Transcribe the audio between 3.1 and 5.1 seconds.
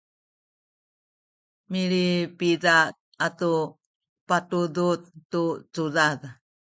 atu patudud